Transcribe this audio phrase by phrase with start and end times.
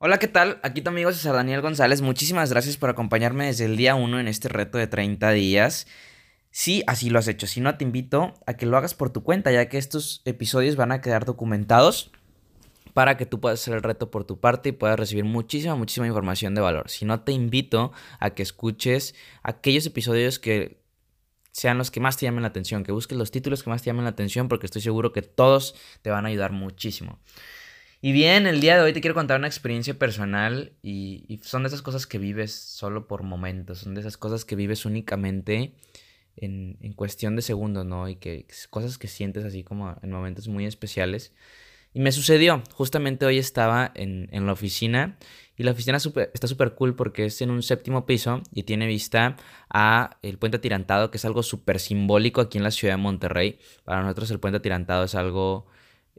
[0.00, 0.60] Hola, ¿qué tal?
[0.62, 2.02] Aquí tu amigo César Daniel González.
[2.02, 5.88] Muchísimas gracias por acompañarme desde el día 1 en este reto de 30 días.
[6.52, 9.24] Si así lo has hecho, si no, te invito a que lo hagas por tu
[9.24, 12.12] cuenta, ya que estos episodios van a quedar documentados
[12.94, 16.06] para que tú puedas hacer el reto por tu parte y puedas recibir muchísima, muchísima
[16.06, 16.88] información de valor.
[16.88, 20.80] Si no, te invito a que escuches aquellos episodios que
[21.50, 23.86] sean los que más te llamen la atención, que busques los títulos que más te
[23.86, 27.18] llamen la atención, porque estoy seguro que todos te van a ayudar muchísimo.
[28.00, 31.68] Y bien, el día de hoy te quiero contar una experiencia personal y, son de
[31.68, 35.74] esas cosas que vives solo por momentos, son de esas cosas que vives únicamente
[36.36, 38.08] en, cuestión de segundos, ¿no?
[38.08, 41.32] Y que cosas que sientes así como en momentos muy especiales.
[41.92, 45.18] Y me sucedió, justamente hoy estaba en, la oficina
[45.56, 49.36] y la oficina está súper cool porque es en un séptimo piso y tiene vista
[49.70, 53.58] a el puente atirantado, que es algo súper simbólico aquí en la ciudad de Monterrey.
[53.84, 55.66] Para nosotros el puente atirantado es algo...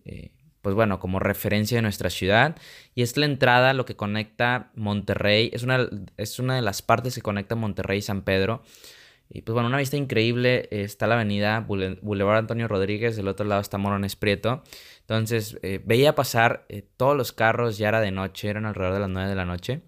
[0.04, 2.56] Eh, pues bueno, como referencia de nuestra ciudad.
[2.96, 7.16] Y es la entrada, lo que conecta Monterrey, es una, es una de las partes
[7.16, 8.64] que conecta Monterrey y San Pedro.
[9.32, 13.62] Y pues bueno, una vista increíble, está la avenida Boulevard Antonio Rodríguez, del otro lado
[13.62, 14.64] está Morones Prieto.
[15.02, 19.00] Entonces eh, veía pasar eh, todos los carros, ya era de noche, eran alrededor de
[19.02, 19.82] las 9 de la noche.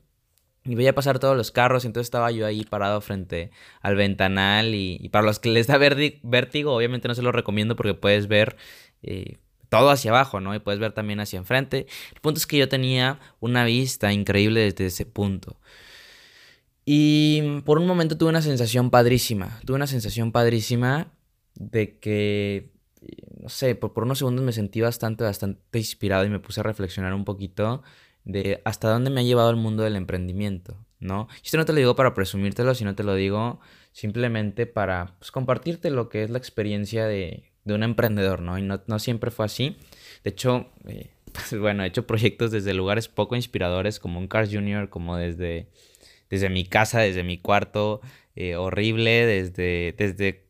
[0.64, 3.50] Y veía pasar todos los carros, entonces estaba yo ahí parado frente
[3.82, 4.76] al ventanal.
[4.76, 8.58] Y, para los que les da vértigo, obviamente no se lo recomiendo porque puedes ver
[9.02, 9.40] eh,
[9.72, 10.54] todo hacia abajo, ¿no?
[10.54, 11.88] Y puedes ver también hacia enfrente.
[12.14, 15.56] El punto es que yo tenía una vista increíble desde ese punto.
[16.84, 19.62] Y por un momento tuve una sensación padrísima.
[19.66, 21.14] Tuve una sensación padrísima
[21.56, 22.74] de que,
[23.40, 27.14] no sé, por, unos segundos me sentí bastante, bastante inspirado y me puse a reflexionar
[27.14, 27.82] un poquito
[28.26, 31.30] de hasta dónde me ha llevado el mundo del emprendimiento, ¿no?
[31.42, 33.62] Y esto no te lo digo para presumírtelo, sino te lo digo
[33.94, 38.58] simplemente para pues, compartirte lo que es la experiencia de, de un emprendedor, ¿no?
[38.58, 39.78] Y no, siempre fue así.
[40.24, 44.50] De hecho, eh, pues, bueno, he hecho proyectos desde lugares poco inspiradores como un Cars
[44.52, 45.68] Junior, como desde,
[46.30, 48.02] desde mi casa, desde mi cuarto,
[48.36, 50.46] eh, horrible, desde, desde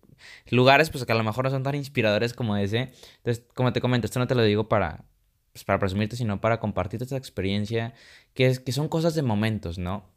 [0.49, 2.91] lugares pues que a lo mejor no son tan inspiradores como ese.
[3.17, 5.05] Entonces, como te comento, esto no te lo digo para,
[5.53, 7.93] pues, para presumirte, sino para compartirte esta experiencia,
[8.33, 10.09] que, es, que son cosas de momentos, ¿no?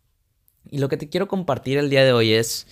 [0.71, 2.67] Y lo que te quiero compartir el día de hoy es,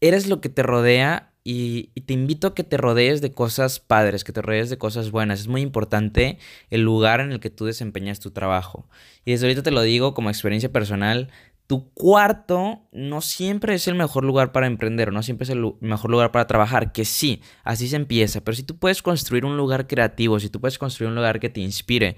[0.00, 4.22] eres lo que te rodea y, te invito a que te rodees de cosas padres,
[4.22, 5.40] que te rodees de cosas buenas.
[5.40, 6.38] Es muy importante
[6.68, 8.86] el lugar en el que tú desempeñas tu trabajo.
[9.24, 11.30] Y desde ahorita te lo digo como experiencia personal,
[11.66, 16.10] tu cuarto no siempre es el mejor lugar para emprender, no siempre es el mejor
[16.10, 19.86] lugar para trabajar, que sí, así se empieza, pero si tú puedes construir un lugar
[19.86, 22.16] creativo, si tú puedes construir un lugar que te inspire,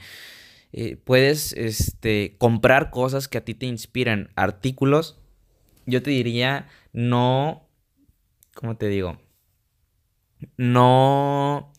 [0.73, 5.21] eh, puedes este, comprar cosas que a ti te inspiran, artículos,
[5.87, 7.70] yo te diría, no
[8.55, 9.19] ¿cómo te digo?
[10.57, 11.73] No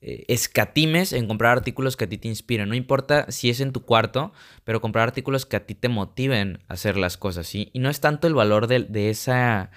[0.00, 2.68] eh, escatimes en comprar artículos que a ti te inspiren.
[2.68, 4.32] No importa si es en tu cuarto,
[4.64, 7.70] pero comprar artículos que a ti te motiven a hacer las cosas, ¿sí?
[7.72, 9.70] Y no es tanto el valor de, esa...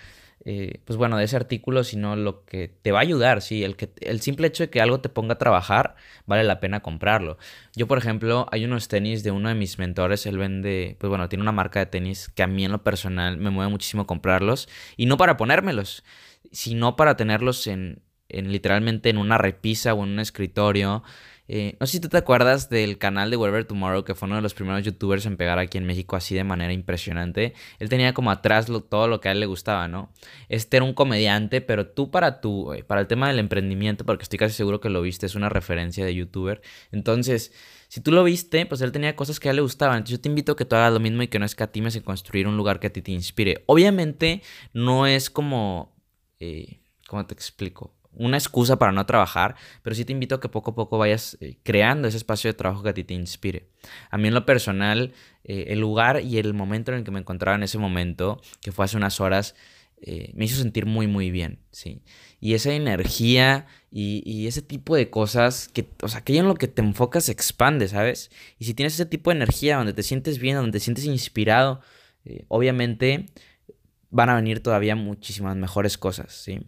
[0.44, 3.64] Eh, pues bueno, de ese artículo, sino lo que te va a ayudar, ¿sí?
[3.64, 6.82] El, que, el simple hecho de que algo te ponga a trabajar, vale la pena
[6.82, 7.38] comprarlo.
[7.76, 11.30] Yo, por ejemplo, hay unos tenis de uno de mis mentores, él vende, pues bueno,
[11.30, 14.68] tiene una marca de tenis que a mí en lo personal me mueve muchísimo comprarlos,
[14.98, 16.04] y no para ponérmelos,
[16.52, 21.04] sino para tenerlos en, en literalmente en una repisa o en un escritorio.
[21.48, 24.38] Eh, no sé si tú te acuerdas del canal de Wherever Tomorrow, que fue uno
[24.38, 27.54] de los primeros youtubers en pegar aquí en México así de manera impresionante.
[27.80, 30.12] Él tenía como atrás todo lo que a él le gustaba, ¿no?
[30.50, 34.24] Este era un comediante, pero tú para tu, eh, para el tema del emprendimiento, porque
[34.24, 36.62] estoy casi seguro que lo viste, es una referencia de youtuber.
[36.92, 37.54] Entonces,
[37.88, 39.98] si tú lo viste, pues él tenía cosas que a él le gustaban.
[39.98, 42.04] Entonces yo te invito a que tú hagas lo mismo y que no escatimes en
[42.04, 43.64] construir un lugar que a ti te inspire.
[43.68, 44.42] Obviamente
[44.74, 45.92] no es como
[46.42, 47.94] eh, ¿cómo te explico?
[48.14, 51.38] Una excusa para no trabajar, pero sí te invito a que poco a poco vayas
[51.40, 53.68] eh, creando ese espacio de trabajo que a ti te inspire.
[54.10, 55.14] A mí en lo personal,
[55.44, 58.72] eh, el lugar y el momento en el que me encontraba en ese momento, que
[58.72, 59.56] fue hace unas horas,
[60.34, 62.02] me hizo sentir muy, muy bien, ¿sí?
[62.40, 66.68] Y esa energía y, ese tipo de cosas, que, o sea, aquello en lo que
[66.68, 68.32] te enfocas se expande, ¿sabes?
[68.58, 71.82] Y si tienes ese tipo de energía donde te sientes bien, donde te sientes inspirado,
[72.48, 73.28] obviamente
[74.12, 76.60] van a venir todavía muchísimas mejores cosas, ¿sí?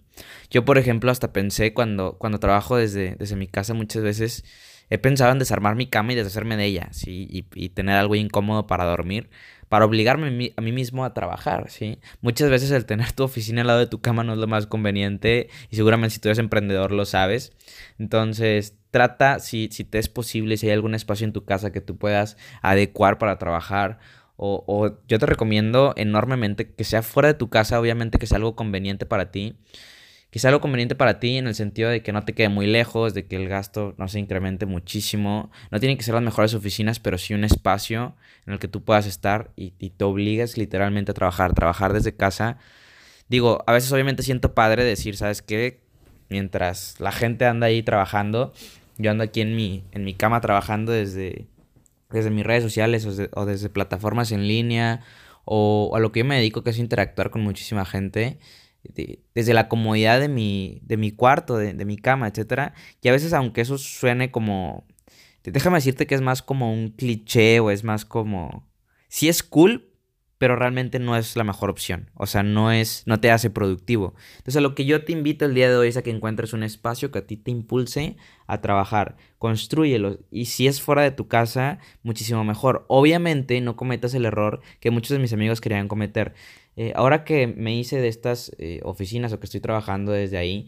[0.49, 4.45] Yo, por ejemplo, hasta pensé cuando, cuando trabajo desde, desde mi casa muchas veces,
[4.89, 7.27] he pensado en desarmar mi cama y deshacerme de ella, ¿sí?
[7.53, 9.29] Y, tener algo incómodo para dormir,
[9.67, 11.99] para obligarme a mí mismo a trabajar, ¿sí?
[12.21, 14.67] Muchas veces el tener tu oficina al lado de tu cama no es lo más
[14.67, 17.51] conveniente y seguramente si tú eres emprendedor lo sabes.
[17.97, 21.81] Entonces, trata, si, si te es posible, si hay algún espacio en tu casa que
[21.81, 23.99] tú puedas adecuar para trabajar
[24.35, 28.56] o, yo te recomiendo enormemente que sea fuera de tu casa, obviamente que sea algo
[28.56, 29.56] conveniente para ti.
[30.31, 32.65] Que sea algo conveniente para ti en el sentido de que no te quede muy
[32.65, 35.51] lejos, de que el gasto no se incremente muchísimo.
[35.69, 38.15] No tienen que ser las mejores oficinas, pero sí un espacio
[38.47, 42.57] en el que tú puedas estar y, te obligues literalmente a trabajar, trabajar desde casa.
[43.29, 45.81] Digo, a veces obviamente siento padre decir, ¿sabes qué?
[46.29, 48.53] Mientras la gente anda ahí trabajando,
[48.97, 51.47] yo ando aquí en mi, en mi cama trabajando desde,
[52.13, 55.01] desde mis redes sociales o, desde plataformas en línea
[55.44, 58.39] o, a lo que yo me dedico que es interactuar con muchísima gente
[59.33, 63.31] desde la comodidad de mi, de mi cuarto, de, mi cama, etcétera, y a veces
[63.31, 64.86] aunque eso suene como
[65.44, 68.69] déjame decirte que es más como un cliché o es más como
[69.07, 69.92] sí es cool,
[70.43, 72.11] pero realmente no es la mejor opción.
[72.15, 74.13] O sea, no es, no te hace productivo.
[74.39, 76.63] Entonces, lo que yo te invito el día de hoy es a que encuentres un
[76.63, 79.15] espacio que a ti te impulse a trabajar.
[79.37, 80.19] Construyelo.
[80.31, 82.83] Y si es fuera de tu casa, muchísimo mejor.
[82.89, 86.33] Obviamente, no cometas el error que muchos de mis amigos querían cometer.
[86.75, 90.67] Eh, ahora que me hice de estas eh, oficinas o que estoy trabajando desde ahí,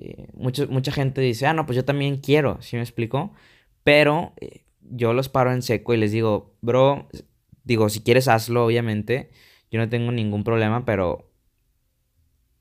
[0.00, 3.34] eh, mucha gente dice, ah, no, pues yo también quiero, ¿sí me explico?
[3.84, 4.32] Pero
[4.80, 7.06] yo los paro en seco y les digo, bro,
[7.70, 9.30] Digo, si quieres hazlo, obviamente.
[9.70, 11.30] Yo no tengo ningún problema, pero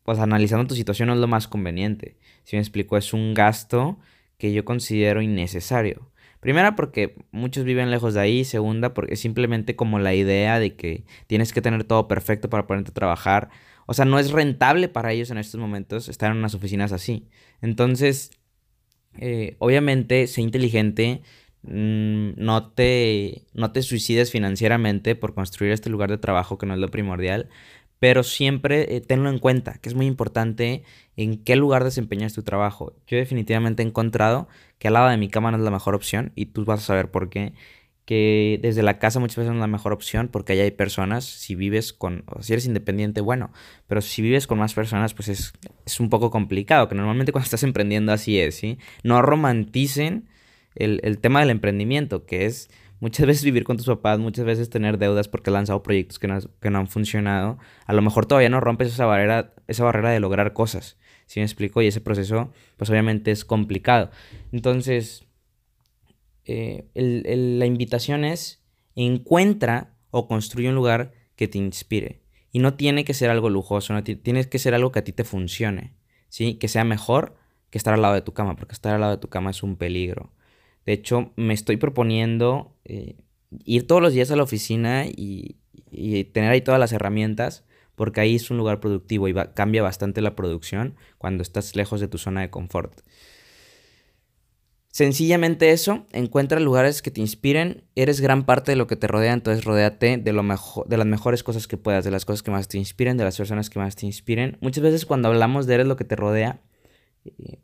[0.03, 2.19] pues analizando tu situación no es lo más conveniente.
[2.43, 3.97] Si me explico, es un gasto
[4.37, 6.11] que yo considero innecesario.
[6.41, 10.75] Primera porque muchos viven lejos de ahí, segunda porque es simplemente como la idea de
[10.75, 13.49] que tienes que tener todo perfecto para ponerte a trabajar.
[13.87, 17.27] O sea, no es rentable para ellos en estos momentos estar en unas oficinas así.
[17.63, 18.29] Entonces,
[19.17, 21.23] eh, obviamente, sé inteligente,
[21.63, 26.79] no, te, no te suicides financieramente por construir este lugar de trabajo que no es
[26.79, 27.49] lo primordial,
[27.99, 30.83] pero siempre eh, tenlo en cuenta, que es muy importante
[31.17, 32.93] en qué lugar desempeñas tu trabajo.
[33.07, 34.47] Yo definitivamente he encontrado
[34.77, 36.85] que al lado de mi cama no es la mejor opción y tú vas a
[36.85, 37.53] saber por qué.
[38.05, 41.25] Que desde la casa muchas veces no es la mejor opción porque allá hay personas,
[41.25, 43.51] si vives con, o si eres independiente, bueno,
[43.85, 45.53] pero si vives con más personas, pues es,
[45.85, 48.79] es un poco complicado, que normalmente cuando estás emprendiendo así es, ¿sí?
[49.03, 50.27] No romanticen
[50.75, 52.69] el, tema del emprendimiento, que es
[52.99, 56.27] muchas veces vivir con tus papás, muchas veces tener deudas porque has lanzado proyectos que
[56.27, 57.57] no, que no han funcionado.
[57.85, 60.97] A lo mejor todavía no rompes esa barrera, esa barrera de lograr cosas.
[61.25, 61.81] ¿Sí me explico?
[61.81, 64.09] Y ese proceso, pues obviamente es complicado.
[64.51, 65.27] Entonces,
[66.45, 68.63] eh, la invitación es
[68.95, 72.21] encuentra o construye un lugar que te inspire.
[72.51, 75.11] Y no tiene que ser algo lujoso, no tiene que ser algo que a ti
[75.13, 75.93] te funcione,
[76.29, 76.55] ¿sí?
[76.55, 77.35] Que sea mejor
[77.69, 79.61] que estar al lado de tu cama, porque estar al lado de tu cama es
[79.61, 80.33] un peligro.
[80.89, 83.15] De hecho, me estoy proponiendo eh,
[83.63, 85.57] ir todos los días a la oficina y,
[86.33, 87.63] tener ahí todas las herramientas,
[87.93, 92.07] porque ahí es un lugar productivo y cambia bastante la producción cuando estás lejos de
[92.07, 93.01] tu zona de confort.
[94.87, 99.33] Sencillamente eso, encuentra lugares que te inspiren, eres gran parte de lo que te rodea,
[99.33, 100.41] entonces rodéate de, lo
[100.87, 103.37] de las mejores cosas que puedas, de las cosas que más te inspiren, de las
[103.37, 104.57] personas que más te inspiren.
[104.59, 106.61] Muchas veces cuando hablamos de eres lo que te rodea,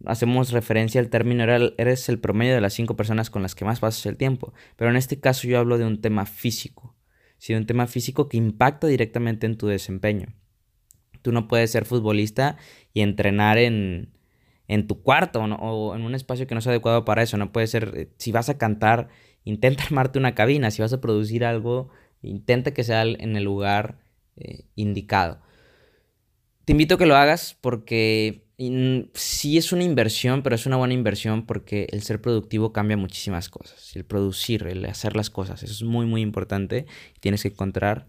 [0.05, 3.79] hacemos referencia al término eres el promedio de las cinco personas con las que más
[3.79, 4.53] pasas el tiempo.
[4.75, 6.95] Pero en este caso yo hablo de un tema físico,
[7.37, 7.53] ¿sí?
[7.53, 10.33] un tema físico que impacta directamente en tu desempeño.
[11.21, 12.57] Tú no puedes ser futbolista
[12.93, 14.13] y entrenar en,
[14.67, 17.37] en tu cuarto o en un espacio que no sea adecuado para eso.
[17.37, 19.09] No puede ser, eh, si vas a cantar,
[19.43, 20.71] intenta armarte una cabina.
[20.71, 21.89] Si vas a producir algo,
[22.21, 23.99] intenta que sea en el lugar
[24.37, 25.39] eh, indicado.
[26.65, 30.93] Te invito a que lo hagas porque sí es una inversión, pero es una buena
[30.93, 33.95] inversión porque el ser productivo cambia muchísimas cosas.
[33.95, 36.85] El producir, el hacer las cosas, eso es muy, muy importante.
[37.19, 38.07] Tienes que encontrar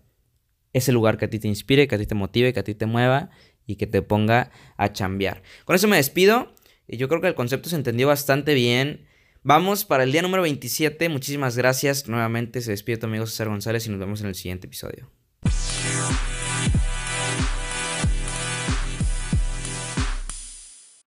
[0.73, 2.75] ese lugar que a ti te inspire, que a ti te motive, que a ti
[2.75, 3.31] te mueva
[3.67, 5.43] y que te ponga a chambear.
[5.65, 6.55] Con eso me despido.
[6.87, 9.07] Yo creo que el concepto se entendió bastante bien.
[9.43, 11.09] Vamos para el día número 27.
[11.09, 12.09] Muchísimas gracias.
[12.09, 15.11] Nuevamente se despide tu amigo César González y nos vemos en el siguiente episodio.